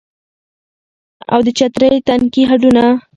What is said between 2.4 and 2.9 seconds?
هډونه